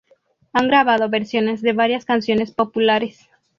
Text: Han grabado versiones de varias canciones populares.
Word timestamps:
Han 0.51 0.67
grabado 0.67 1.09
versiones 1.09 1.61
de 1.61 1.73
varias 1.73 2.05
canciones 2.05 2.51
populares. 2.51 3.29